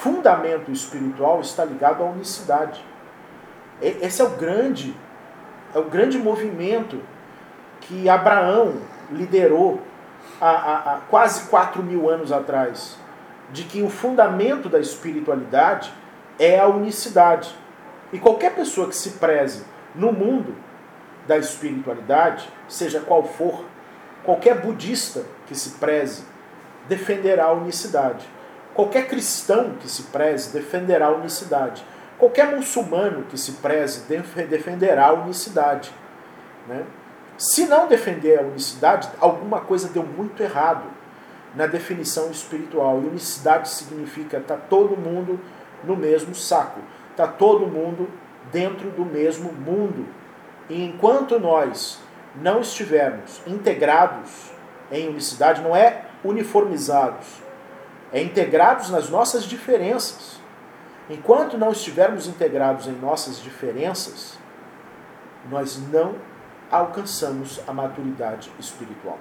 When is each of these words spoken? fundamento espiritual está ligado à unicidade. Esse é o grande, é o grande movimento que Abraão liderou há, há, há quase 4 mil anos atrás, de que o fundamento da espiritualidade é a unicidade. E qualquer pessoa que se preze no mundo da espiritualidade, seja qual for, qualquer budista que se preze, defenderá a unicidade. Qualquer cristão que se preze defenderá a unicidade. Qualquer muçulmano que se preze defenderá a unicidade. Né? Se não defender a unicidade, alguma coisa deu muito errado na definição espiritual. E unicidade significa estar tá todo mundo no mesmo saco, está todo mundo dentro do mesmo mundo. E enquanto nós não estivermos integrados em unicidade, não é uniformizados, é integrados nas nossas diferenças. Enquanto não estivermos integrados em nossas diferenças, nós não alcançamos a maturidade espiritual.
fundamento 0.00 0.72
espiritual 0.72 1.42
está 1.42 1.62
ligado 1.62 2.02
à 2.02 2.06
unicidade. 2.06 2.82
Esse 3.82 4.22
é 4.22 4.24
o 4.24 4.30
grande, 4.30 4.96
é 5.74 5.78
o 5.78 5.84
grande 5.84 6.18
movimento 6.18 7.00
que 7.82 8.08
Abraão 8.08 8.76
liderou 9.10 9.82
há, 10.40 10.48
há, 10.48 10.94
há 10.94 11.00
quase 11.10 11.48
4 11.48 11.82
mil 11.82 12.08
anos 12.08 12.32
atrás, 12.32 12.96
de 13.52 13.64
que 13.64 13.82
o 13.82 13.90
fundamento 13.90 14.70
da 14.70 14.78
espiritualidade 14.78 15.92
é 16.38 16.58
a 16.58 16.66
unicidade. 16.66 17.54
E 18.10 18.18
qualquer 18.18 18.54
pessoa 18.54 18.88
que 18.88 18.96
se 18.96 19.10
preze 19.10 19.64
no 19.94 20.12
mundo 20.12 20.54
da 21.26 21.36
espiritualidade, 21.36 22.50
seja 22.66 23.00
qual 23.00 23.22
for, 23.22 23.64
qualquer 24.24 24.62
budista 24.62 25.24
que 25.46 25.54
se 25.54 25.78
preze, 25.78 26.24
defenderá 26.88 27.44
a 27.46 27.52
unicidade. 27.52 28.39
Qualquer 28.74 29.08
cristão 29.08 29.74
que 29.80 29.88
se 29.88 30.04
preze 30.04 30.52
defenderá 30.52 31.06
a 31.06 31.10
unicidade. 31.10 31.84
Qualquer 32.18 32.54
muçulmano 32.54 33.24
que 33.24 33.38
se 33.38 33.52
preze 33.52 34.02
defenderá 34.48 35.06
a 35.06 35.12
unicidade. 35.12 35.92
Né? 36.68 36.84
Se 37.36 37.66
não 37.66 37.88
defender 37.88 38.38
a 38.38 38.42
unicidade, 38.42 39.08
alguma 39.18 39.60
coisa 39.60 39.88
deu 39.88 40.04
muito 40.04 40.42
errado 40.42 40.84
na 41.54 41.66
definição 41.66 42.30
espiritual. 42.30 43.00
E 43.02 43.06
unicidade 43.06 43.68
significa 43.68 44.36
estar 44.38 44.56
tá 44.56 44.62
todo 44.68 44.96
mundo 44.96 45.40
no 45.82 45.96
mesmo 45.96 46.34
saco, 46.34 46.80
está 47.10 47.26
todo 47.26 47.66
mundo 47.66 48.08
dentro 48.52 48.90
do 48.90 49.04
mesmo 49.04 49.52
mundo. 49.52 50.06
E 50.68 50.84
enquanto 50.84 51.38
nós 51.40 51.98
não 52.34 52.60
estivermos 52.60 53.40
integrados 53.46 54.52
em 54.92 55.08
unicidade, 55.08 55.62
não 55.62 55.74
é 55.74 56.04
uniformizados, 56.22 57.26
é 58.12 58.22
integrados 58.22 58.90
nas 58.90 59.08
nossas 59.08 59.44
diferenças. 59.44 60.40
Enquanto 61.08 61.58
não 61.58 61.72
estivermos 61.72 62.26
integrados 62.26 62.86
em 62.86 62.92
nossas 62.92 63.40
diferenças, 63.40 64.38
nós 65.48 65.78
não 65.90 66.14
alcançamos 66.70 67.60
a 67.66 67.72
maturidade 67.72 68.50
espiritual. 68.58 69.18